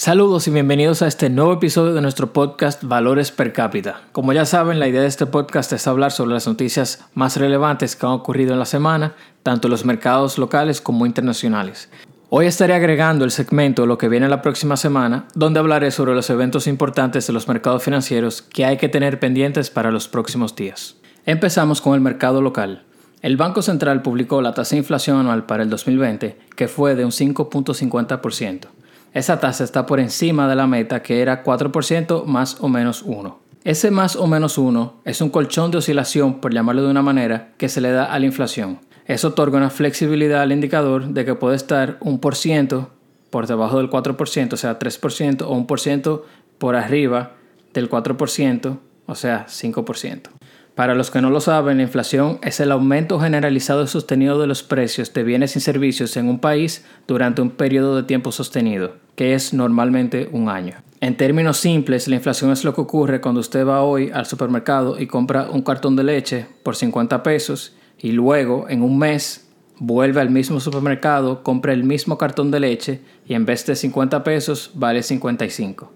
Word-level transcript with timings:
Saludos 0.00 0.48
y 0.48 0.50
bienvenidos 0.50 1.02
a 1.02 1.08
este 1.08 1.28
nuevo 1.28 1.52
episodio 1.52 1.92
de 1.92 2.00
nuestro 2.00 2.32
podcast 2.32 2.82
Valores 2.82 3.30
per 3.30 3.52
cápita. 3.52 4.00
Como 4.12 4.32
ya 4.32 4.46
saben, 4.46 4.78
la 4.78 4.88
idea 4.88 5.02
de 5.02 5.06
este 5.06 5.26
podcast 5.26 5.70
es 5.74 5.86
hablar 5.86 6.10
sobre 6.10 6.32
las 6.32 6.46
noticias 6.46 7.04
más 7.12 7.36
relevantes 7.36 7.96
que 7.96 8.06
han 8.06 8.12
ocurrido 8.12 8.54
en 8.54 8.58
la 8.58 8.64
semana, 8.64 9.14
tanto 9.42 9.68
en 9.68 9.72
los 9.72 9.84
mercados 9.84 10.38
locales 10.38 10.80
como 10.80 11.04
internacionales. 11.04 11.90
Hoy 12.30 12.46
estaré 12.46 12.72
agregando 12.72 13.26
el 13.26 13.30
segmento 13.30 13.84
Lo 13.84 13.98
que 13.98 14.08
viene 14.08 14.26
la 14.30 14.40
próxima 14.40 14.78
semana, 14.78 15.26
donde 15.34 15.60
hablaré 15.60 15.90
sobre 15.90 16.14
los 16.14 16.30
eventos 16.30 16.66
importantes 16.66 17.26
de 17.26 17.34
los 17.34 17.46
mercados 17.46 17.82
financieros 17.82 18.40
que 18.40 18.64
hay 18.64 18.78
que 18.78 18.88
tener 18.88 19.20
pendientes 19.20 19.68
para 19.68 19.90
los 19.90 20.08
próximos 20.08 20.56
días. 20.56 20.96
Empezamos 21.26 21.82
con 21.82 21.92
el 21.92 22.00
mercado 22.00 22.40
local. 22.40 22.84
El 23.20 23.36
Banco 23.36 23.60
Central 23.60 24.00
publicó 24.00 24.40
la 24.40 24.54
tasa 24.54 24.76
de 24.76 24.78
inflación 24.78 25.18
anual 25.18 25.44
para 25.44 25.62
el 25.62 25.68
2020, 25.68 26.38
que 26.56 26.68
fue 26.68 26.94
de 26.94 27.04
un 27.04 27.10
5.50%. 27.10 28.68
Esa 29.12 29.40
tasa 29.40 29.64
está 29.64 29.86
por 29.86 29.98
encima 29.98 30.48
de 30.48 30.54
la 30.54 30.68
meta 30.68 31.02
que 31.02 31.20
era 31.20 31.42
4% 31.42 32.24
más 32.26 32.58
o 32.60 32.68
menos 32.68 33.02
1. 33.02 33.40
Ese 33.64 33.90
más 33.90 34.14
o 34.16 34.26
menos 34.26 34.56
1 34.56 35.00
es 35.04 35.20
un 35.20 35.30
colchón 35.30 35.70
de 35.70 35.78
oscilación, 35.78 36.40
por 36.40 36.54
llamarlo 36.54 36.82
de 36.82 36.90
una 36.90 37.02
manera, 37.02 37.52
que 37.58 37.68
se 37.68 37.80
le 37.80 37.90
da 37.90 38.04
a 38.04 38.18
la 38.18 38.26
inflación. 38.26 38.78
Eso 39.06 39.28
otorga 39.28 39.58
una 39.58 39.70
flexibilidad 39.70 40.42
al 40.42 40.52
indicador 40.52 41.08
de 41.08 41.24
que 41.24 41.34
puede 41.34 41.56
estar 41.56 41.98
un 42.00 42.20
por 42.20 42.36
ciento 42.36 42.90
por 43.30 43.46
debajo 43.46 43.78
del 43.78 43.90
4%, 43.90 44.52
o 44.52 44.56
sea, 44.56 44.78
3%, 44.78 45.42
o 45.42 45.50
un 45.50 45.66
por 45.66 45.80
ciento 45.80 46.24
por 46.58 46.76
arriba 46.76 47.32
del 47.74 47.90
4%, 47.90 48.78
o 49.06 49.14
sea, 49.14 49.46
5%. 49.48 50.30
Para 50.74 50.94
los 50.94 51.10
que 51.10 51.20
no 51.20 51.30
lo 51.30 51.40
saben, 51.40 51.78
la 51.78 51.82
inflación 51.82 52.38
es 52.42 52.60
el 52.60 52.72
aumento 52.72 53.20
generalizado 53.20 53.82
y 53.82 53.86
sostenido 53.86 54.40
de 54.40 54.46
los 54.46 54.62
precios 54.62 55.12
de 55.12 55.24
bienes 55.24 55.56
y 55.56 55.60
servicios 55.60 56.16
en 56.16 56.28
un 56.28 56.38
país 56.38 56.86
durante 57.06 57.42
un 57.42 57.50
periodo 57.50 57.96
de 57.96 58.04
tiempo 58.04 58.32
sostenido, 58.32 58.94
que 59.14 59.34
es 59.34 59.52
normalmente 59.52 60.28
un 60.32 60.48
año. 60.48 60.76
En 61.02 61.16
términos 61.16 61.56
simples, 61.56 62.08
la 62.08 62.16
inflación 62.16 62.50
es 62.50 62.64
lo 62.64 62.74
que 62.74 62.82
ocurre 62.82 63.20
cuando 63.20 63.40
usted 63.40 63.66
va 63.66 63.82
hoy 63.82 64.10
al 64.12 64.26
supermercado 64.26 64.98
y 64.98 65.06
compra 65.06 65.48
un 65.50 65.62
cartón 65.62 65.96
de 65.96 66.04
leche 66.04 66.46
por 66.62 66.76
50 66.76 67.22
pesos 67.22 67.74
y 67.98 68.12
luego 68.12 68.66
en 68.68 68.82
un 68.82 68.98
mes 68.98 69.48
vuelve 69.78 70.20
al 70.20 70.30
mismo 70.30 70.60
supermercado, 70.60 71.42
compra 71.42 71.72
el 71.72 71.84
mismo 71.84 72.18
cartón 72.18 72.50
de 72.50 72.60
leche 72.60 73.00
y 73.26 73.34
en 73.34 73.46
vez 73.46 73.66
de 73.66 73.76
50 73.76 74.22
pesos 74.22 74.72
vale 74.74 75.02
55. 75.02 75.90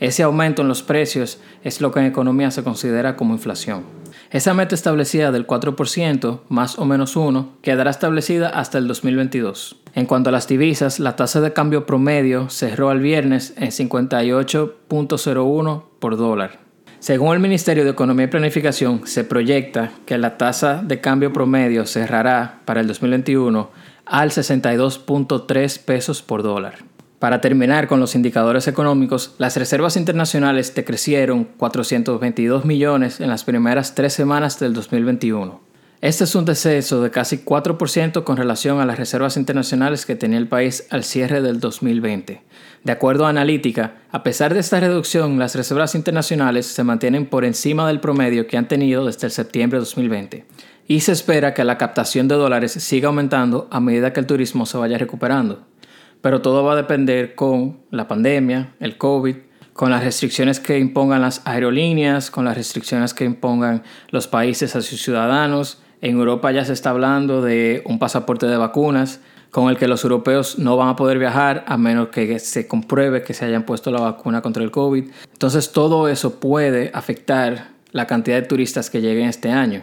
Ese 0.00 0.22
aumento 0.22 0.62
en 0.62 0.68
los 0.68 0.82
precios 0.82 1.40
es 1.64 1.80
lo 1.80 1.90
que 1.90 2.00
en 2.00 2.06
economía 2.06 2.50
se 2.50 2.62
considera 2.62 3.16
como 3.16 3.34
inflación. 3.34 3.82
Esa 4.30 4.52
meta 4.52 4.74
establecida 4.74 5.32
del 5.32 5.46
4%, 5.46 6.40
más 6.50 6.78
o 6.78 6.84
menos 6.84 7.16
1, 7.16 7.54
quedará 7.62 7.90
establecida 7.90 8.50
hasta 8.50 8.76
el 8.76 8.86
2022. 8.86 9.76
En 9.94 10.04
cuanto 10.04 10.28
a 10.28 10.32
las 10.32 10.46
divisas, 10.46 11.00
la 11.00 11.16
tasa 11.16 11.40
de 11.40 11.54
cambio 11.54 11.86
promedio 11.86 12.50
cerró 12.50 12.92
el 12.92 13.00
viernes 13.00 13.54
en 13.56 13.70
58.01 13.70 15.82
por 15.98 16.18
dólar. 16.18 16.60
Según 16.98 17.34
el 17.34 17.40
Ministerio 17.40 17.84
de 17.84 17.90
Economía 17.90 18.26
y 18.26 18.28
Planificación, 18.28 19.06
se 19.06 19.24
proyecta 19.24 19.92
que 20.04 20.18
la 20.18 20.36
tasa 20.36 20.82
de 20.82 21.00
cambio 21.00 21.32
promedio 21.32 21.86
cerrará 21.86 22.60
para 22.66 22.80
el 22.80 22.86
2021 22.86 23.70
al 24.04 24.30
62.3 24.30 25.84
pesos 25.84 26.22
por 26.22 26.42
dólar. 26.42 26.87
Para 27.18 27.40
terminar 27.40 27.88
con 27.88 27.98
los 27.98 28.14
indicadores 28.14 28.68
económicos, 28.68 29.34
las 29.38 29.56
reservas 29.56 29.96
internacionales 29.96 30.72
decrecieron 30.72 31.48
422 31.56 32.64
millones 32.64 33.20
en 33.20 33.28
las 33.28 33.42
primeras 33.42 33.96
tres 33.96 34.12
semanas 34.12 34.60
del 34.60 34.72
2021. 34.72 35.60
Este 36.00 36.22
es 36.22 36.36
un 36.36 36.44
descenso 36.44 37.02
de 37.02 37.10
casi 37.10 37.38
4% 37.38 38.22
con 38.22 38.36
relación 38.36 38.78
a 38.78 38.86
las 38.86 38.98
reservas 38.98 39.36
internacionales 39.36 40.06
que 40.06 40.14
tenía 40.14 40.38
el 40.38 40.46
país 40.46 40.86
al 40.90 41.02
cierre 41.02 41.42
del 41.42 41.58
2020. 41.58 42.40
De 42.84 42.92
acuerdo 42.92 43.26
a 43.26 43.30
Analítica, 43.30 43.94
a 44.12 44.22
pesar 44.22 44.54
de 44.54 44.60
esta 44.60 44.78
reducción, 44.78 45.40
las 45.40 45.56
reservas 45.56 45.96
internacionales 45.96 46.66
se 46.66 46.84
mantienen 46.84 47.26
por 47.26 47.44
encima 47.44 47.88
del 47.88 47.98
promedio 47.98 48.46
que 48.46 48.56
han 48.56 48.68
tenido 48.68 49.04
desde 49.04 49.26
el 49.26 49.32
septiembre 49.32 49.78
de 49.78 49.86
2020 49.86 50.44
y 50.86 51.00
se 51.00 51.10
espera 51.10 51.52
que 51.52 51.64
la 51.64 51.78
captación 51.78 52.28
de 52.28 52.36
dólares 52.36 52.70
siga 52.74 53.08
aumentando 53.08 53.66
a 53.72 53.80
medida 53.80 54.12
que 54.12 54.20
el 54.20 54.26
turismo 54.26 54.66
se 54.66 54.78
vaya 54.78 54.98
recuperando 54.98 55.66
pero 56.20 56.40
todo 56.42 56.64
va 56.64 56.72
a 56.72 56.76
depender 56.76 57.34
con 57.34 57.78
la 57.90 58.08
pandemia, 58.08 58.74
el 58.80 58.96
COVID, 58.96 59.36
con 59.72 59.90
las 59.90 60.02
restricciones 60.02 60.58
que 60.58 60.78
impongan 60.78 61.22
las 61.22 61.42
aerolíneas, 61.44 62.30
con 62.30 62.44
las 62.44 62.56
restricciones 62.56 63.14
que 63.14 63.24
impongan 63.24 63.84
los 64.10 64.26
países 64.26 64.74
a 64.74 64.82
sus 64.82 65.00
ciudadanos. 65.00 65.80
En 66.00 66.16
Europa 66.16 66.50
ya 66.50 66.64
se 66.64 66.72
está 66.72 66.90
hablando 66.90 67.42
de 67.42 67.82
un 67.86 67.98
pasaporte 67.98 68.46
de 68.46 68.56
vacunas 68.56 69.20
con 69.50 69.70
el 69.70 69.76
que 69.76 69.88
los 69.88 70.02
europeos 70.04 70.58
no 70.58 70.76
van 70.76 70.88
a 70.88 70.96
poder 70.96 71.18
viajar 71.18 71.64
a 71.66 71.78
menos 71.78 72.08
que 72.08 72.38
se 72.38 72.66
compruebe 72.66 73.22
que 73.22 73.34
se 73.34 73.44
hayan 73.44 73.64
puesto 73.64 73.90
la 73.90 74.00
vacuna 74.00 74.42
contra 74.42 74.62
el 74.62 74.70
COVID. 74.70 75.10
Entonces 75.32 75.72
todo 75.72 76.08
eso 76.08 76.40
puede 76.40 76.90
afectar 76.92 77.68
la 77.92 78.06
cantidad 78.06 78.36
de 78.36 78.46
turistas 78.46 78.90
que 78.90 79.00
lleguen 79.00 79.28
este 79.28 79.50
año. 79.50 79.82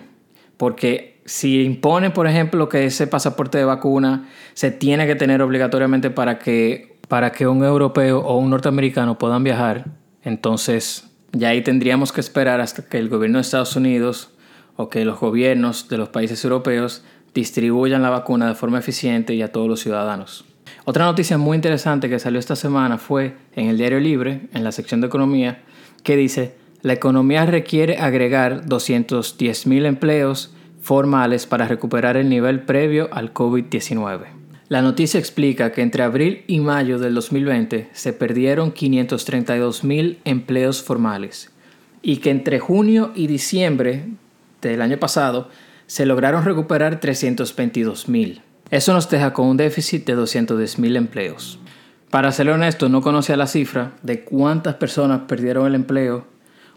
Porque 0.58 1.15
si 1.26 1.64
impone, 1.64 2.12
por 2.12 2.28
ejemplo, 2.28 2.70
que 2.70 2.86
ese 2.86 3.08
pasaporte 3.08 3.58
de 3.58 3.66
vacuna 3.66 4.30
se 4.54 4.72
tiene 4.72 5.08
que 5.08 5.16
tener 5.16 5.42
obligatoriamente 5.42 6.12
para 6.12 6.38
que, 6.38 6.98
para 7.08 7.32
que 7.32 7.48
un 7.48 7.64
europeo 7.64 8.20
o 8.20 8.38
un 8.38 8.52
norteamericano 8.52 9.18
puedan 9.18 9.44
viajar, 9.44 9.86
entonces 10.24 11.10
ya 11.32 11.50
ahí 11.50 11.62
tendríamos 11.62 12.12
que 12.12 12.22
esperar 12.22 12.62
hasta 12.62 12.86
que 12.86 13.00
el 13.00 13.10
gobierno 13.10 13.40
de 13.40 13.42
Estados 13.42 13.76
Unidos 13.76 14.32
o 14.76 14.90
que 14.90 15.04
los 15.04 15.20
gobiernos 15.20 15.90
de 15.90 15.98
los 15.98 16.10
países 16.10 16.44
europeos 16.44 17.04
distribuyan 17.34 18.02
la 18.02 18.10
vacuna 18.10 18.48
de 18.48 18.56
forma 18.56 18.80
eficiente 18.80 19.34
y 19.34 19.42
a 19.42 19.52
todos 19.52 19.68
los 19.68 19.82
ciudadanos. 19.82 20.46
Otra 20.86 21.06
noticia 21.06 21.38
muy 21.38 21.56
interesante 21.56 22.10
que 22.10 22.20
salió 22.20 22.40
esta 22.40 22.56
semana 22.56 22.98
fue 22.98 23.36
en 23.56 23.68
el 23.68 23.78
Diario 23.78 24.00
Libre, 24.00 24.48
en 24.54 24.64
la 24.64 24.72
sección 24.72 25.02
de 25.02 25.08
economía, 25.08 25.64
que 26.04 26.16
dice, 26.16 26.56
la 26.82 26.94
economía 26.94 27.46
requiere 27.46 27.98
agregar 27.98 28.66
210.000 28.66 29.86
empleos 29.86 30.55
formales 30.86 31.48
para 31.48 31.68
recuperar 31.68 32.16
el 32.16 32.30
nivel 32.30 32.62
previo 32.62 33.10
al 33.12 33.34
COVID-19. 33.34 34.20
La 34.68 34.84
noticia 34.84 35.20
explica 35.20 35.72
que 35.72 35.82
entre 35.82 36.04
abril 36.04 36.44
y 36.46 36.60
mayo 36.60 37.00
del 37.00 37.16
2020 37.16 37.90
se 37.92 38.14
perdieron 38.14 38.72
532 38.72 39.84
mil 39.84 40.20
empleos 40.26 40.84
formales 40.84 41.52
y 42.04 42.18
que 42.18 42.30
entre 42.30 42.60
junio 42.60 43.12
y 43.16 43.26
diciembre 43.26 44.10
del 44.62 44.84
año 44.84 45.00
pasado 45.00 45.50
se 45.88 46.06
lograron 46.06 46.46
recuperar 46.46 47.00
322 47.00 48.08
mil. 48.08 48.44
Eso 48.70 48.94
nos 48.94 49.10
deja 49.10 49.34
con 49.34 49.48
un 49.48 49.58
déficit 49.58 50.06
de 50.06 50.14
210 50.14 50.78
mil 50.78 50.98
empleos. 50.98 51.58
Para 52.12 52.32
ser 52.32 52.48
honesto, 52.50 52.90
no 52.90 53.02
conocía 53.02 53.38
la 53.38 53.48
cifra 53.48 53.94
de 54.04 54.24
cuántas 54.24 54.76
personas 54.76 55.22
perdieron 55.28 55.66
el 55.66 55.74
empleo 55.74 56.28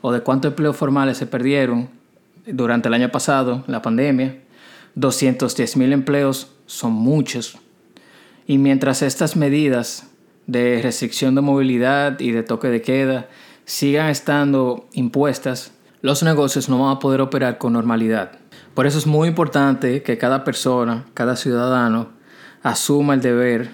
o 0.00 0.12
de 0.12 0.22
cuántos 0.22 0.52
empleos 0.52 0.76
formales 0.76 1.18
se 1.18 1.26
perdieron 1.26 1.97
durante 2.52 2.88
el 2.88 2.94
año 2.94 3.10
pasado, 3.10 3.64
la 3.66 3.82
pandemia. 3.82 4.38
210 4.94 5.76
mil 5.76 5.92
empleos 5.92 6.50
son 6.66 6.92
muchos. 6.92 7.58
Y 8.46 8.58
mientras 8.58 9.02
estas 9.02 9.36
medidas 9.36 10.10
de 10.46 10.80
restricción 10.82 11.34
de 11.34 11.42
movilidad 11.42 12.18
y 12.20 12.32
de 12.32 12.42
toque 12.42 12.68
de 12.68 12.82
queda 12.82 13.28
sigan 13.64 14.08
estando 14.08 14.88
impuestas, 14.92 15.72
los 16.00 16.22
negocios 16.22 16.68
no 16.68 16.82
van 16.82 16.96
a 16.96 16.98
poder 16.98 17.20
operar 17.20 17.58
con 17.58 17.74
normalidad. 17.74 18.32
Por 18.74 18.86
eso 18.86 18.98
es 18.98 19.06
muy 19.06 19.28
importante 19.28 20.02
que 20.02 20.16
cada 20.16 20.44
persona, 20.44 21.04
cada 21.12 21.36
ciudadano, 21.36 22.08
asuma 22.62 23.14
el 23.14 23.20
deber 23.20 23.70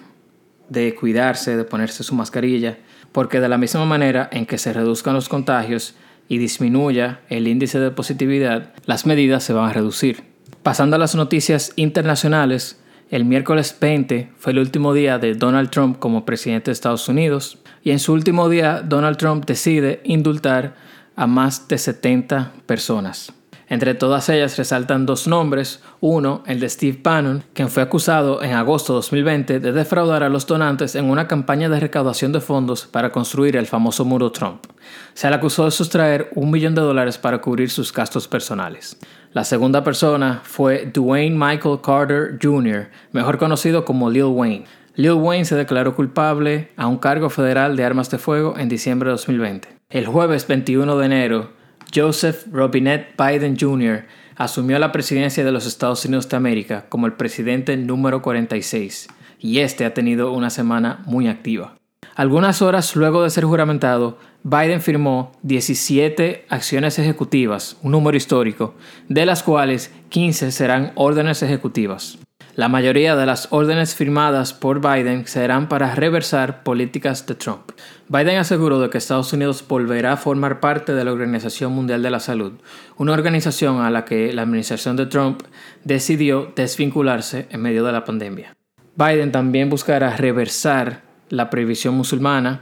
de 0.69 0.95
cuidarse, 0.95 1.57
de 1.57 1.65
ponerse 1.65 2.03
su 2.03 2.15
mascarilla, 2.15 2.79
porque 3.13 3.41
de 3.41 3.49
la 3.49 3.59
misma 3.59 3.85
manera 3.85 4.29
en 4.33 4.47
que 4.47 4.59
se 4.59 4.73
reduzcan 4.73 5.15
los 5.15 5.29
contagios, 5.29 5.95
y 6.29 6.39
disminuya 6.39 7.21
el 7.29 7.49
índice 7.49 7.79
de 7.79 7.91
positividad, 7.91 8.73
las 8.87 9.07
medidas 9.07 9.45
se 9.45 9.53
van 9.53 9.71
a 9.71 9.73
reducir. 9.73 10.25
Pasando 10.63 10.97
a 10.97 10.99
las 10.99 11.15
noticias 11.15 11.73
internacionales, 11.77 12.81
el 13.11 13.25
miércoles 13.25 13.77
20 13.81 14.33
fue 14.39 14.53
el 14.53 14.59
último 14.59 14.95
día 14.95 15.19
de 15.19 15.35
Donald 15.35 15.71
Trump 15.71 15.99
como 15.99 16.25
presidente 16.25 16.71
de 16.71 16.73
Estados 16.73 17.09
Unidos 17.09 17.59
y 17.83 17.91
en 17.91 17.99
su 17.99 18.13
último 18.13 18.49
día 18.49 18.83
Donald 18.83 19.19
Trump 19.19 19.45
decide 19.45 20.01
indultar 20.05 20.75
a 21.17 21.27
más 21.27 21.69
de 21.69 21.79
70 21.79 22.53
personas. 22.67 23.33
Entre 23.69 23.95
todas 23.95 24.29
ellas 24.29 24.59
resaltan 24.59 25.07
dos 25.07 25.27
nombres, 25.27 25.83
uno, 26.01 26.43
el 26.47 26.61
de 26.61 26.69
Steve 26.69 26.99
Bannon, 27.03 27.45
quien 27.55 27.69
fue 27.69 27.83
acusado 27.83 28.43
en 28.43 28.53
agosto 28.53 28.93
de 28.93 28.97
2020 28.99 29.61
de 29.61 29.73
defraudar 29.73 30.23
a 30.23 30.29
los 30.29 30.47
donantes 30.47 30.95
en 30.95 31.07
una 31.07 31.27
campaña 31.27 31.69
de 31.69 31.81
recaudación 31.81 32.33
de 32.33 32.41
fondos 32.41 32.87
para 32.87 33.11
construir 33.11 33.57
el 33.57 33.67
famoso 33.67 34.05
muro 34.05 34.33
Trump. 34.33 34.67
Se 35.15 35.29
le 35.29 35.37
acusó 35.37 35.65
de 35.65 35.71
sustraer 35.71 36.31
un 36.35 36.51
millón 36.51 36.75
de 36.75 36.83
dólares 36.83 37.17
para 37.19 37.41
cubrir 37.41 37.71
sus 37.71 37.93
gastos 37.93 38.29
personales. 38.29 38.99
La 39.33 39.45
segunda 39.45 39.83
persona 39.83 40.43
fue 40.45 40.91
Dwayne 40.93 41.37
Michael 41.37 41.81
Carter 41.83 42.39
Jr., 42.41 42.89
mejor 43.13 43.39
conocido 43.39 43.85
como 43.85 44.11
Lil 44.11 44.25
Wayne. 44.25 44.65
Lil 44.97 45.15
Wayne 45.15 45.45
se 45.45 45.57
declaró 45.57 45.97
culpable 45.97 46.71
a 46.77 46.87
un 46.87 46.99
cargo 46.99 47.29
federal 47.29 47.77
de 47.77 47.85
armas 47.85 48.11
de 48.11 48.19
fuego 48.19 48.55
en 48.57 48.69
diciembre 48.69 49.09
de 49.09 49.17
2020. 49.17 49.69
El 49.91 50.07
jueves 50.07 50.47
21 50.47 50.97
de 50.97 51.07
enero, 51.07 51.51
Joseph 51.95 52.47
Robinette 52.51 53.15
Biden 53.17 53.57
Jr. 53.59 54.05
asumió 54.37 54.79
la 54.79 54.91
presidencia 54.91 55.45
de 55.45 55.53
los 55.53 55.67
Estados 55.67 56.05
Unidos 56.05 56.29
de 56.29 56.37
América 56.37 56.87
como 56.89 57.07
el 57.07 57.13
presidente 57.13 57.77
número 57.77 58.21
46 58.21 59.09
y 59.39 59.59
este 59.61 59.85
ha 59.85 59.95
tenido 59.95 60.33
una 60.33 60.51
semana 60.51 61.03
muy 61.07 61.29
activa. 61.29 61.77
Algunas 62.17 62.63
horas 62.63 62.95
luego 62.97 63.23
de 63.23 63.31
ser 63.31 63.45
juramentado, 63.45 64.19
Biden 64.43 64.81
firmó 64.81 65.33
17 65.43 66.47
acciones 66.49 66.99
ejecutivas, 66.99 67.77
un 67.83 67.93
número 67.93 68.17
histórico, 68.17 68.75
de 69.09 69.27
las 69.27 69.43
cuales 69.43 69.93
15 70.11 70.53
serán 70.53 70.93
órdenes 70.95 71.43
ejecutivas. 71.43 72.19
La 72.57 72.69
mayoría 72.69 73.17
de 73.17 73.27
las 73.27 73.49
órdenes 73.51 73.97
firmadas 73.97 74.53
por 74.53 74.81
Biden 74.81 75.27
serán 75.27 75.69
para 75.69 75.97
reversar 75.97 76.63
políticas 76.63 77.27
de 77.27 77.35
Trump. 77.35 77.73
Biden 78.09 78.39
aseguró 78.39 78.79
de 78.79 78.91
que 78.91 78.99
Estados 78.99 79.33
Unidos 79.33 79.65
volverá 79.67 80.13
a 80.13 80.17
formar 80.17 80.61
parte 80.61 80.95
de 80.95 81.05
la 81.05 81.13
Organización 81.13 81.73
Mundial 81.73 82.05
de 82.05 82.11
la 82.11 82.21
Salud, 82.21 82.53
una 82.97 83.13
organización 83.13 83.81
a 83.81 83.91
la 83.91 84.05
que 84.05 84.33
la 84.33 84.43
administración 84.43 84.95
de 84.95 85.07
Trump 85.07 85.43
decidió 85.83 86.53
desvincularse 86.55 87.49
en 87.51 87.61
medio 87.61 87.85
de 87.85 87.91
la 87.91 88.05
pandemia. 88.05 88.55
Biden 88.95 89.33
también 89.33 89.69
buscará 89.69 90.17
reversar 90.17 91.03
la 91.31 91.51
prohibición 91.51 91.97
musulmana 91.97 92.61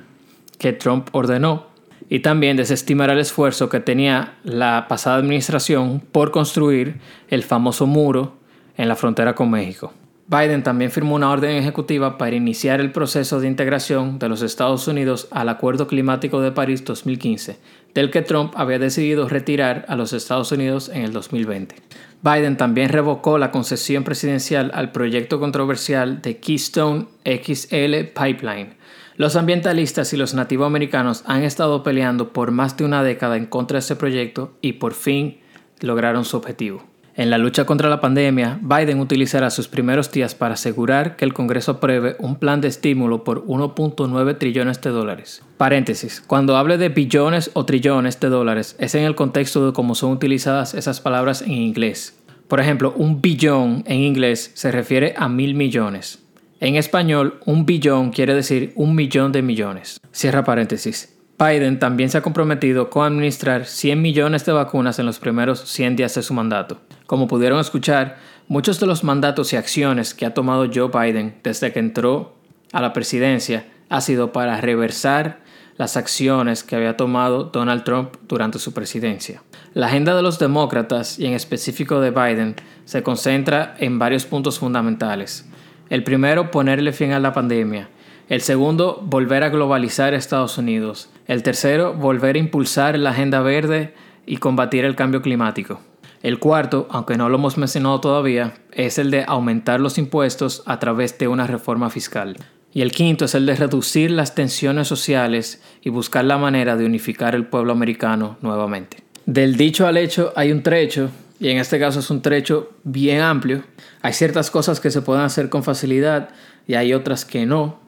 que 0.59 0.73
Trump 0.73 1.09
ordenó 1.13 1.67
y 2.09 2.21
también 2.21 2.57
desestimará 2.57 3.13
el 3.13 3.19
esfuerzo 3.19 3.69
que 3.69 3.81
tenía 3.81 4.37
la 4.43 4.87
pasada 4.89 5.17
administración 5.17 6.01
por 6.01 6.31
construir 6.31 6.99
el 7.29 7.43
famoso 7.43 7.87
muro 7.87 8.41
en 8.77 8.89
la 8.89 8.97
frontera 8.97 9.35
con 9.35 9.51
México. 9.51 9.93
Biden 10.29 10.63
también 10.63 10.91
firmó 10.91 11.17
una 11.17 11.31
orden 11.31 11.57
ejecutiva 11.57 12.17
para 12.17 12.35
iniciar 12.35 12.81
el 12.81 12.93
proceso 12.93 13.41
de 13.41 13.49
integración 13.49 14.19
de 14.19 14.29
los 14.31 14.41
Estados 14.41 14.89
Unidos 14.89 15.29
al 15.31 15.51
Acuerdo 15.51 15.89
Climático 15.89 16.41
de 16.41 16.53
París 16.53 16.85
2015, 16.85 17.59
del 17.93 18.11
que 18.11 18.23
Trump 18.23 18.55
había 18.57 18.79
decidido 18.79 19.29
retirar 19.29 19.85
a 19.89 19.97
los 19.97 20.15
Estados 20.15 20.51
Unidos 20.53 20.89
en 20.89 21.03
el 21.03 21.13
2020. 21.13 21.75
Biden 22.23 22.57
también 22.57 22.89
revocó 22.89 23.37
la 23.37 23.51
concesión 23.51 24.05
presidencial 24.05 24.71
al 24.75 24.93
proyecto 24.93 25.39
controversial 25.39 26.23
de 26.23 26.39
Keystone 26.39 27.09
XL 27.25 28.07
Pipeline. 28.19 28.77
Los 29.17 29.37
ambientalistas 29.37 30.13
y 30.15 30.17
los 30.17 30.33
nativoamericanos 30.33 31.25
han 31.27 31.43
estado 31.43 31.83
peleando 31.83 32.33
por 32.33 32.53
más 32.53 32.77
de 32.77 32.85
una 32.85 33.03
década 33.03 33.37
en 33.37 33.45
contra 33.47 33.77
de 33.77 33.81
este 33.81 33.97
proyecto 33.97 34.55
y 34.63 34.75
por 34.75 34.95
fin 34.95 35.41
lograron 35.81 36.25
su 36.25 36.39
objetivo. 36.39 36.92
En 37.15 37.29
la 37.29 37.37
lucha 37.37 37.67
contra 37.67 37.91
la 37.91 38.01
pandemia, 38.01 38.59
Biden 38.63 38.99
utilizará 38.99 39.51
sus 39.51 39.69
primeros 39.69 40.11
días 40.11 40.35
para 40.35 40.55
asegurar 40.55 41.17
que 41.17 41.27
el 41.27 41.35
Congreso 41.35 41.73
apruebe 41.73 42.17
un 42.19 42.37
plan 42.37 42.63
de 42.63 42.69
estímulo 42.69 43.23
por 43.23 43.45
1.9 43.45 44.39
trillones 44.39 44.81
de 44.81 44.91
dólares. 44.91 45.43
Paréntesis, 45.59 46.23
cuando 46.27 46.57
hable 46.57 46.79
de 46.79 46.89
billones 46.89 47.51
o 47.53 47.67
trillones 47.67 48.19
de 48.19 48.31
dólares 48.31 48.77
es 48.79 48.95
en 48.95 49.05
el 49.05 49.15
contexto 49.15 49.67
de 49.67 49.75
cómo 49.75 49.95
son 49.95 50.13
utilizadas 50.13 50.73
esas 50.73 51.03
palabras 51.03 51.43
en 51.43 51.53
inglés. 51.53 52.19
Por 52.49 52.61
ejemplo, 52.61 52.95
un 52.97 53.21
billón 53.21 53.85
en 53.87 54.01
inglés 54.01 54.51
se 54.55 54.73
refiere 54.73 55.13
a 55.17 55.29
mil 55.29 55.55
millones. 55.55 56.25
En 56.61 56.77
español, 56.77 57.41
un 57.45 57.67
billón 57.67 58.11
quiere 58.11 58.35
decir 58.35 58.73
un 58.75 58.95
millón 58.95 59.33
de 59.33 59.43
millones. 59.43 60.01
Cierra 60.13 60.45
paréntesis. 60.45 61.19
Biden 61.39 61.79
también 61.79 62.09
se 62.09 62.19
ha 62.19 62.23
comprometido 62.23 62.89
con 62.89 63.05
administrar 63.05 63.67
100 63.67 64.01
millones 64.01 64.47
de 64.47 64.53
vacunas 64.53 64.99
en 64.99 65.07
los 65.07 65.19
primeros 65.19 65.61
100 65.69 65.97
días 65.97 66.15
de 66.15 66.23
su 66.23 66.35
mandato. 66.35 66.81
Como 67.07 67.29
pudieron 67.29 67.61
escuchar, 67.61 68.19
muchos 68.49 68.81
de 68.81 68.87
los 68.87 69.05
mandatos 69.05 69.53
y 69.53 69.57
acciones 69.57 70.15
que 70.15 70.27
ha 70.27 70.35
tomado 70.35 70.69
Joe 70.73 70.89
Biden 70.89 71.35
desde 71.43 71.73
que 71.73 71.79
entró 71.79 72.35
a 72.73 72.81
la 72.81 72.93
presidencia 72.93 73.67
ha 73.89 74.01
sido 74.01 74.33
para 74.33 74.61
reversar 74.61 75.41
las 75.77 75.97
acciones 75.97 76.63
que 76.63 76.77
había 76.77 76.97
tomado 76.97 77.45
Donald 77.45 77.85
Trump 77.85 78.15
durante 78.29 78.59
su 78.59 78.73
presidencia. 78.73 79.43
La 79.75 79.87
agenda 79.87 80.15
de 80.15 80.23
los 80.23 80.39
demócratas 80.39 81.19
y 81.19 81.27
en 81.27 81.35
específico 81.35 82.01
de 82.01 82.11
Biden 82.11 82.57
se 82.85 83.03
concentra 83.03 83.75
en 83.79 83.99
varios 83.99 84.27
puntos 84.27 84.59
fundamentales. 84.59 85.47
El 85.91 86.05
primero, 86.05 86.51
ponerle 86.51 86.93
fin 86.93 87.13
a 87.13 87.21
la 87.21 87.33
pandemia. 87.33 87.89
El 88.29 88.41
segundo, 88.41 89.03
volver 89.05 89.43
a 89.43 89.51
globalizar 89.51 90.15
Estados 90.15 90.57
Unidos. 90.57 91.11
El 91.27 91.43
tercero, 91.43 91.93
volver 91.95 92.37
a 92.37 92.39
impulsar 92.39 92.99
la 92.99 93.11
agenda 93.11 93.41
verde 93.41 93.95
y 94.25 94.39
combatir 94.39 94.85
el 94.85 94.97
cambio 94.97 95.21
climático. 95.21 95.81
El 96.23 96.39
cuarto, 96.39 96.87
aunque 96.91 97.17
no 97.17 97.29
lo 97.29 97.37
hemos 97.37 97.59
mencionado 97.59 98.01
todavía, 98.01 98.55
es 98.71 98.99
el 98.99 99.11
de 99.11 99.25
aumentar 99.27 99.81
los 99.81 99.99
impuestos 99.99 100.63
a 100.67 100.79
través 100.79 101.19
de 101.19 101.27
una 101.27 101.49
reforma 101.49 101.91
fiscal. 101.91 102.37
Y 102.73 102.83
el 102.83 102.93
quinto 102.93 103.25
es 103.25 103.35
el 103.35 103.45
de 103.45 103.57
reducir 103.57 104.13
las 104.13 104.37
tensiones 104.37 104.87
sociales 104.87 105.61
y 105.83 105.91
buscar 105.91 106.25
la 106.25 106.39
manera 106.39 106.77
de 106.77 106.87
unificar 106.87 107.35
el 107.35 107.47
pueblo 107.47 107.73
americano 107.73 108.39
nuevamente. 108.41 108.99
Del 109.27 109.57
dicho 109.57 109.87
al 109.87 109.97
hecho 109.97 110.33
hay 110.37 110.53
un 110.53 110.63
trecho, 110.63 111.11
y 111.41 111.49
en 111.49 111.59
este 111.59 111.81
caso 111.81 111.99
es 111.99 112.09
un 112.09 112.23
trecho 112.23 112.71
bien 112.85 113.21
amplio. 113.21 113.65
Hay 114.01 114.13
ciertas 114.13 114.49
cosas 114.51 114.79
que 114.79 114.93
se 114.93 115.03
pueden 115.03 115.25
hacer 115.25 115.49
con 115.49 115.65
facilidad 115.65 116.29
y 116.69 116.75
hay 116.75 116.95
otras 116.95 117.25
que 117.25 117.47
no. 117.47 117.81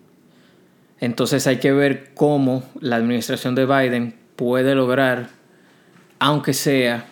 Entonces 0.98 1.46
hay 1.46 1.58
que 1.58 1.72
ver 1.72 2.10
cómo 2.14 2.64
la 2.80 2.96
administración 2.96 3.54
de 3.54 3.64
Biden 3.64 4.16
puede 4.34 4.74
lograr, 4.74 5.28
aunque 6.18 6.52
sea 6.52 7.06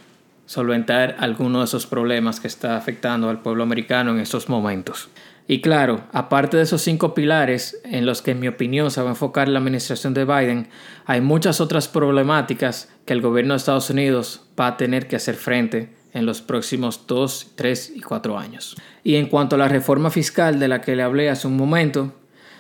solventar 0.47 1.17
alguno 1.19 1.61
de 1.61 1.65
esos 1.67 1.87
problemas 1.87 2.41
que 2.41 2.49
está 2.49 2.77
afectando 2.77 3.29
al 3.29 3.41
pueblo 3.41 3.63
americano 3.63 4.13
en 4.13 4.21
estos 4.21 4.49
momentos. 4.49 5.09
Y 5.49 5.61
claro, 5.61 6.05
aparte 6.13 6.57
de 6.57 6.63
esos 6.63 6.83
cinco 6.83 7.15
pilares 7.15 7.81
en 7.85 8.07
los 8.07 8.23
que 8.23 8.31
en 8.31 8.41
mi 8.41 8.49
opinión 8.49 8.91
se 8.91 9.01
va 9.03 9.09
a 9.09 9.13
enfocar 9.13 9.49
la 9.49 9.59
administración 9.59 10.15
de 10.15 10.25
Biden, 10.25 10.69
hay 11.05 11.21
muchas 11.21 11.61
otras 11.61 11.89
problemáticas 11.89 12.91
que 13.05 13.13
el 13.13 13.21
gobierno 13.21 13.55
de 13.55 13.59
Estados 13.59 13.91
Unidos 13.91 14.43
va 14.59 14.69
a 14.69 14.77
tener 14.77 15.09
que 15.09 15.17
hacer 15.17 15.35
frente 15.35 15.95
en 16.13 16.27
los 16.27 16.43
próximos 16.43 17.07
2, 17.07 17.53
3 17.57 17.93
y 17.97 18.01
4 18.01 18.39
años. 18.39 18.77
Y 19.03 19.17
en 19.17 19.27
cuanto 19.27 19.57
a 19.57 19.59
la 19.59 19.69
reforma 19.69 20.11
fiscal 20.11 20.59
de 20.61 20.69
la 20.69 20.81
que 20.81 20.95
le 20.95 21.03
hablé 21.03 21.29
hace 21.29 21.49
un 21.49 21.57
momento, 21.57 22.13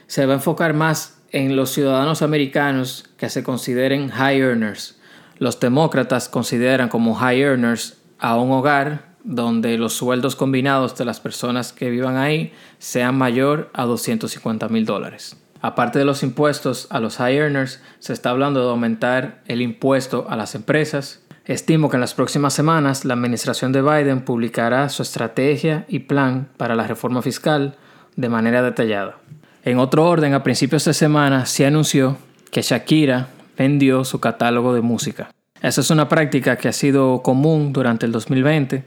se 0.06 0.26
va 0.26 0.32
a 0.32 0.36
enfocar 0.36 0.74
más 0.74 1.22
en 1.30 1.56
los 1.56 1.70
ciudadanos 1.70 2.22
americanos 2.22 3.08
que 3.16 3.30
se 3.30 3.42
consideren 3.42 4.10
high 4.10 4.40
earners, 4.40 4.98
los 5.42 5.58
demócratas 5.58 6.28
consideran 6.28 6.88
como 6.88 7.16
high 7.16 7.40
earners 7.40 7.98
a 8.20 8.36
un 8.36 8.52
hogar 8.52 9.06
donde 9.24 9.76
los 9.76 9.92
sueldos 9.92 10.36
combinados 10.36 10.96
de 10.96 11.04
las 11.04 11.18
personas 11.18 11.72
que 11.72 11.90
vivan 11.90 12.16
ahí 12.16 12.52
sean 12.78 13.18
mayor 13.18 13.68
a 13.74 13.84
250 13.84 14.68
mil 14.68 14.86
dólares. 14.86 15.36
Aparte 15.60 15.98
de 15.98 16.04
los 16.04 16.22
impuestos 16.22 16.86
a 16.90 17.00
los 17.00 17.16
high 17.16 17.36
earners, 17.36 17.82
se 17.98 18.12
está 18.12 18.30
hablando 18.30 18.62
de 18.62 18.70
aumentar 18.70 19.42
el 19.46 19.62
impuesto 19.62 20.26
a 20.28 20.36
las 20.36 20.54
empresas. 20.54 21.20
Estimo 21.44 21.90
que 21.90 21.96
en 21.96 22.02
las 22.02 22.14
próximas 22.14 22.54
semanas 22.54 23.04
la 23.04 23.14
administración 23.14 23.72
de 23.72 23.82
Biden 23.82 24.24
publicará 24.24 24.88
su 24.90 25.02
estrategia 25.02 25.86
y 25.88 26.00
plan 26.00 26.50
para 26.56 26.76
la 26.76 26.86
reforma 26.86 27.20
fiscal 27.20 27.74
de 28.14 28.28
manera 28.28 28.62
detallada. 28.62 29.18
En 29.64 29.80
otro 29.80 30.08
orden, 30.08 30.34
a 30.34 30.44
principios 30.44 30.84
de 30.84 30.94
semana 30.94 31.46
se 31.46 31.66
anunció 31.66 32.16
que 32.52 32.62
Shakira 32.62 33.26
vendió 33.62 34.04
su 34.04 34.18
catálogo 34.18 34.74
de 34.74 34.80
música. 34.80 35.30
Esa 35.62 35.80
es 35.82 35.90
una 35.90 36.08
práctica 36.08 36.56
que 36.56 36.66
ha 36.66 36.72
sido 36.72 37.22
común 37.22 37.72
durante 37.72 38.06
el 38.06 38.10
2020 38.10 38.82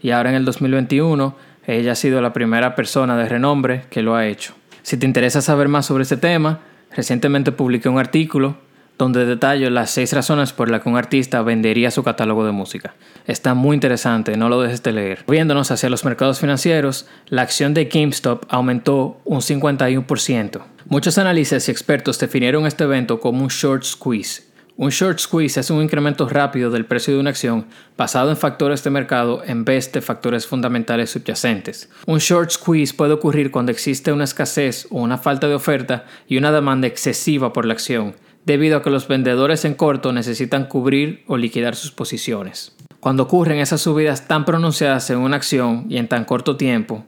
y 0.00 0.10
ahora 0.10 0.30
en 0.30 0.36
el 0.36 0.44
2021 0.44 1.34
ella 1.66 1.92
ha 1.92 1.96
sido 1.96 2.20
la 2.22 2.32
primera 2.32 2.76
persona 2.76 3.16
de 3.16 3.28
renombre 3.28 3.82
que 3.90 4.00
lo 4.00 4.14
ha 4.14 4.28
hecho. 4.28 4.54
Si 4.82 4.96
te 4.96 5.06
interesa 5.06 5.42
saber 5.42 5.66
más 5.66 5.86
sobre 5.86 6.02
este 6.02 6.16
tema, 6.16 6.60
recientemente 6.94 7.50
publiqué 7.50 7.88
un 7.88 7.98
artículo 7.98 8.58
donde 8.98 9.26
detallo 9.26 9.70
las 9.70 9.90
seis 9.90 10.12
razones 10.12 10.52
por 10.52 10.70
las 10.70 10.82
que 10.82 10.88
un 10.88 10.96
artista 10.96 11.42
vendería 11.42 11.90
su 11.90 12.02
catálogo 12.02 12.44
de 12.44 12.52
música. 12.52 12.94
Está 13.26 13.54
muy 13.54 13.74
interesante, 13.74 14.36
no 14.36 14.48
lo 14.48 14.60
dejes 14.60 14.82
de 14.82 14.92
leer. 14.92 15.24
Viéndonos 15.26 15.70
hacia 15.70 15.90
los 15.90 16.04
mercados 16.04 16.40
financieros, 16.40 17.06
la 17.28 17.42
acción 17.42 17.74
de 17.74 17.86
GameStop 17.86 18.44
aumentó 18.48 19.20
un 19.24 19.40
51%. 19.40 20.62
Muchos 20.86 21.18
analistas 21.18 21.68
y 21.68 21.70
expertos 21.70 22.18
definieron 22.18 22.66
este 22.66 22.84
evento 22.84 23.20
como 23.20 23.42
un 23.42 23.48
short 23.48 23.84
squeeze. 23.84 24.52
Un 24.76 24.88
short 24.88 25.18
squeeze 25.18 25.60
es 25.60 25.70
un 25.70 25.82
incremento 25.82 26.26
rápido 26.28 26.70
del 26.70 26.86
precio 26.86 27.12
de 27.12 27.20
una 27.20 27.30
acción 27.30 27.66
basado 27.96 28.30
en 28.30 28.38
factores 28.38 28.82
de 28.82 28.90
mercado 28.90 29.42
en 29.44 29.64
vez 29.64 29.92
de 29.92 30.00
factores 30.00 30.46
fundamentales 30.46 31.10
subyacentes. 31.10 31.90
Un 32.06 32.18
short 32.18 32.50
squeeze 32.50 32.94
puede 32.94 33.12
ocurrir 33.12 33.50
cuando 33.50 33.70
existe 33.70 34.12
una 34.12 34.24
escasez 34.24 34.86
o 34.90 35.00
una 35.02 35.18
falta 35.18 35.46
de 35.46 35.54
oferta 35.54 36.06
y 36.26 36.38
una 36.38 36.52
demanda 36.52 36.86
excesiva 36.86 37.52
por 37.52 37.66
la 37.66 37.74
acción, 37.74 38.16
debido 38.44 38.76
a 38.76 38.82
que 38.82 38.90
los 38.90 39.08
vendedores 39.08 39.64
en 39.64 39.74
corto 39.74 40.12
necesitan 40.12 40.66
cubrir 40.66 41.24
o 41.26 41.36
liquidar 41.36 41.76
sus 41.76 41.92
posiciones. 41.92 42.76
Cuando 43.00 43.24
ocurren 43.24 43.58
esas 43.58 43.80
subidas 43.80 44.28
tan 44.28 44.44
pronunciadas 44.44 45.10
en 45.10 45.18
una 45.18 45.36
acción 45.36 45.86
y 45.88 45.96
en 45.96 46.08
tan 46.08 46.24
corto 46.24 46.56
tiempo, 46.56 47.04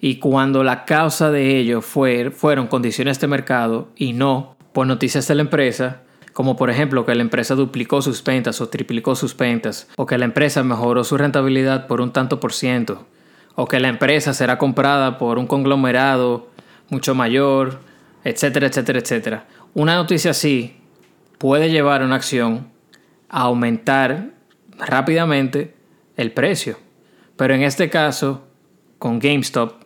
y 0.00 0.18
cuando 0.18 0.62
la 0.64 0.84
causa 0.84 1.30
de 1.30 1.58
ello 1.58 1.80
fue, 1.80 2.30
fueron 2.30 2.66
condiciones 2.66 3.20
de 3.20 3.26
mercado 3.26 3.88
y 3.96 4.12
no 4.12 4.56
por 4.72 4.86
noticias 4.86 5.26
de 5.28 5.34
la 5.34 5.42
empresa, 5.42 6.02
como 6.32 6.56
por 6.56 6.68
ejemplo 6.68 7.06
que 7.06 7.14
la 7.14 7.22
empresa 7.22 7.54
duplicó 7.54 8.02
sus 8.02 8.22
ventas 8.22 8.60
o 8.60 8.68
triplicó 8.68 9.14
sus 9.14 9.36
ventas, 9.36 9.88
o 9.96 10.04
que 10.04 10.18
la 10.18 10.24
empresa 10.24 10.62
mejoró 10.62 11.04
su 11.04 11.16
rentabilidad 11.16 11.86
por 11.86 12.00
un 12.00 12.12
tanto 12.12 12.40
por 12.40 12.52
ciento, 12.52 13.06
o 13.54 13.66
que 13.66 13.80
la 13.80 13.88
empresa 13.88 14.34
será 14.34 14.58
comprada 14.58 15.16
por 15.16 15.38
un 15.38 15.46
conglomerado 15.46 16.48
mucho 16.90 17.14
mayor, 17.14 17.78
etcétera, 18.24 18.66
etcétera, 18.66 18.98
etcétera. 18.98 19.46
Una 19.74 19.96
noticia 19.96 20.30
así 20.30 20.76
puede 21.38 21.68
llevar 21.68 22.00
a 22.00 22.04
una 22.04 22.14
acción 22.14 22.68
a 23.28 23.40
aumentar 23.40 24.30
rápidamente 24.78 25.74
el 26.16 26.30
precio. 26.30 26.78
Pero 27.36 27.54
en 27.54 27.62
este 27.62 27.90
caso, 27.90 28.44
con 29.00 29.18
GameStop, 29.18 29.82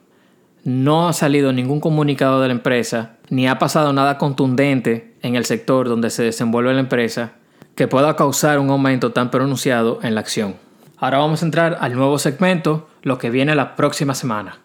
no 0.62 1.08
ha 1.08 1.14
salido 1.14 1.54
ningún 1.54 1.80
comunicado 1.80 2.42
de 2.42 2.48
la 2.48 2.52
empresa 2.52 3.16
ni 3.30 3.48
ha 3.48 3.58
pasado 3.58 3.94
nada 3.94 4.18
contundente 4.18 5.14
en 5.22 5.36
el 5.36 5.46
sector 5.46 5.88
donde 5.88 6.10
se 6.10 6.22
desenvuelve 6.22 6.74
la 6.74 6.80
empresa 6.80 7.32
que 7.74 7.88
pueda 7.88 8.14
causar 8.14 8.58
un 8.58 8.68
aumento 8.68 9.12
tan 9.12 9.30
pronunciado 9.30 10.00
en 10.02 10.14
la 10.14 10.20
acción. 10.20 10.56
Ahora 10.98 11.16
vamos 11.16 11.42
a 11.42 11.46
entrar 11.46 11.78
al 11.80 11.94
nuevo 11.94 12.18
segmento, 12.18 12.90
lo 13.02 13.16
que 13.16 13.30
viene 13.30 13.54
la 13.54 13.74
próxima 13.74 14.14
semana. 14.14 14.58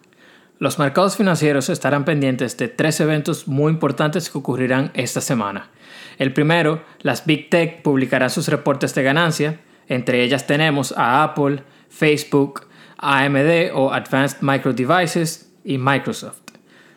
Los 0.60 0.78
mercados 0.78 1.16
financieros 1.16 1.68
estarán 1.68 2.04
pendientes 2.04 2.56
de 2.56 2.68
tres 2.68 3.00
eventos 3.00 3.48
muy 3.48 3.72
importantes 3.72 4.30
que 4.30 4.38
ocurrirán 4.38 4.92
esta 4.94 5.20
semana. 5.20 5.68
El 6.16 6.32
primero, 6.32 6.84
las 7.00 7.26
Big 7.26 7.50
Tech 7.50 7.82
publicarán 7.82 8.30
sus 8.30 8.46
reportes 8.46 8.94
de 8.94 9.02
ganancia. 9.02 9.60
Entre 9.88 10.22
ellas 10.22 10.46
tenemos 10.46 10.94
a 10.96 11.24
Apple, 11.24 11.64
Facebook, 11.88 12.68
AMD 12.98 13.72
o 13.74 13.92
Advanced 13.92 14.38
Micro 14.42 14.72
Devices 14.72 15.50
y 15.64 15.76
Microsoft. 15.76 16.40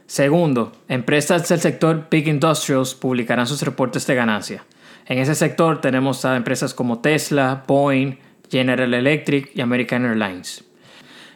Segundo, 0.06 0.72
empresas 0.88 1.50
del 1.50 1.60
sector 1.60 2.08
Big 2.12 2.28
Industrials 2.28 2.94
publicarán 2.94 3.48
sus 3.48 3.64
reportes 3.64 4.06
de 4.06 4.14
ganancia. 4.14 4.64
En 5.08 5.18
ese 5.18 5.34
sector 5.34 5.82
tenemos 5.82 6.26
a 6.26 6.36
empresas 6.36 6.76
como 6.76 7.00
Tesla, 7.00 7.64
Boeing, 7.68 8.20
General 8.52 8.94
Electric 8.94 9.50
y 9.56 9.62
American 9.62 10.06
Airlines 10.06 10.67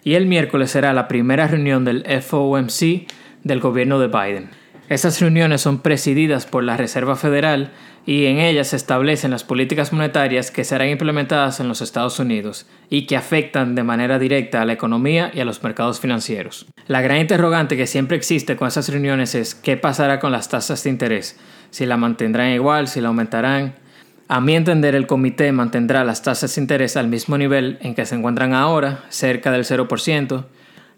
y 0.04 0.16
el 0.16 0.26
miércoles 0.26 0.72
será 0.72 0.94
la 0.94 1.08
primera 1.08 1.48
reunión 1.48 1.86
del 1.86 2.04
FOMC 2.22 3.08
del 3.44 3.60
gobierno 3.60 4.00
de 4.00 4.08
Biden. 4.08 4.50
Estas 4.90 5.22
reuniones 5.22 5.62
son 5.62 5.80
presididas 5.80 6.46
por 6.46 6.64
la 6.64 6.76
Reserva 6.76 7.16
Federal 7.16 7.72
y 8.06 8.26
en 8.26 8.40
ellas 8.40 8.70
se 8.70 8.76
establecen 8.76 9.32
las 9.32 9.44
políticas 9.44 9.94
monetarias 9.94 10.52
que 10.52 10.64
serán 10.64 10.90
implementadas 10.90 11.60
en 11.60 11.68
los 11.68 11.82
Estados 11.82 12.20
Unidos 12.20 12.68
y 12.90 13.06
que 13.06 13.16
afectan 13.16 13.76
de 13.76 13.84
manera 13.84 14.20
directa 14.20 14.62
a 14.62 14.66
la 14.66 14.74
economía 14.74 15.32
y 15.34 15.40
a 15.40 15.46
los 15.46 15.64
mercados 15.64 16.00
financieros. 16.00 16.66
La 16.88 17.02
gran 17.02 17.20
interrogante 17.20 17.78
que 17.78 17.88
siempre 17.88 18.18
existe 18.18 18.56
con 18.56 18.68
estas 18.68 18.90
reuniones 18.90 19.36
es 19.36 19.56
qué 19.56 19.78
pasará 19.78 20.20
con 20.20 20.32
las 20.32 20.50
tasas 20.50 20.84
de 20.84 20.90
interés, 20.90 21.40
si 21.70 21.86
la 21.86 21.96
mantendrán 21.96 22.50
igual, 22.50 22.88
si 22.88 23.00
la 23.02 23.10
aumentarán, 23.10 23.76
a 24.32 24.40
mi 24.40 24.56
entender, 24.56 24.96
el 24.96 25.08
comité 25.08 25.52
mantendrá 25.52 26.06
las 26.06 26.22
tasas 26.22 26.56
de 26.56 26.62
interés 26.62 26.96
al 26.96 27.10
mismo 27.10 27.38
nivel 27.38 27.78
en 27.82 27.94
que 27.94 28.06
se 28.06 28.16
encuentran 28.16 28.54
ahora, 28.54 29.04
cerca 29.10 29.52
del 29.52 29.66
0%, 29.66 30.46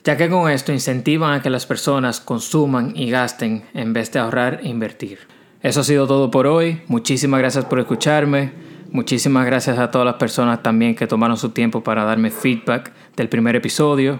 ya 0.03 0.17
que 0.17 0.29
con 0.29 0.51
esto 0.51 0.71
incentivan 0.71 1.33
a 1.33 1.41
que 1.41 1.49
las 1.49 1.65
personas 1.65 2.19
consuman 2.19 2.93
y 2.95 3.09
gasten 3.09 3.63
en 3.73 3.91
vez 3.91 4.11
de 4.11 4.19
ahorrar 4.19 4.59
e 4.61 4.67
invertir. 4.67 5.17
Eso 5.63 5.79
ha 5.79 5.83
sido 5.83 6.05
todo 6.05 6.29
por 6.29 6.45
hoy. 6.45 6.83
Muchísimas 6.87 7.39
gracias 7.39 7.65
por 7.65 7.79
escucharme. 7.79 8.51
Muchísimas 8.91 9.47
gracias 9.47 9.79
a 9.79 9.89
todas 9.89 10.05
las 10.05 10.17
personas 10.17 10.61
también 10.61 10.93
que 10.93 11.07
tomaron 11.07 11.37
su 11.37 11.49
tiempo 11.49 11.83
para 11.83 12.03
darme 12.03 12.29
feedback 12.29 12.91
del 13.15 13.29
primer 13.29 13.55
episodio. 13.55 14.19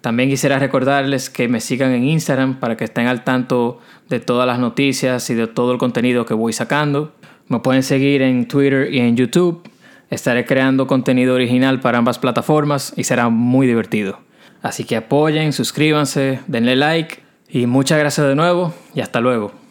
También 0.00 0.30
quisiera 0.30 0.58
recordarles 0.58 1.28
que 1.28 1.48
me 1.48 1.60
sigan 1.60 1.92
en 1.92 2.04
Instagram 2.04 2.60
para 2.60 2.78
que 2.78 2.84
estén 2.84 3.08
al 3.08 3.24
tanto 3.24 3.80
de 4.08 4.20
todas 4.20 4.46
las 4.46 4.58
noticias 4.58 5.28
y 5.28 5.34
de 5.34 5.48
todo 5.48 5.72
el 5.72 5.76
contenido 5.76 6.24
que 6.24 6.32
voy 6.32 6.54
sacando. 6.54 7.12
Me 7.48 7.60
pueden 7.60 7.82
seguir 7.82 8.22
en 8.22 8.48
Twitter 8.48 8.92
y 8.92 9.00
en 9.00 9.16
YouTube. 9.16 9.68
Estaré 10.10 10.44
creando 10.44 10.86
contenido 10.86 11.34
original 11.34 11.80
para 11.80 11.98
ambas 11.98 12.18
plataformas 12.18 12.92
y 12.96 13.04
será 13.04 13.28
muy 13.28 13.66
divertido. 13.66 14.20
Así 14.62 14.84
que 14.84 14.96
apoyen, 14.96 15.52
suscríbanse, 15.52 16.40
denle 16.46 16.76
like 16.76 17.18
y 17.48 17.66
muchas 17.66 17.98
gracias 17.98 18.26
de 18.26 18.34
nuevo 18.34 18.72
y 18.94 19.00
hasta 19.00 19.20
luego. 19.20 19.63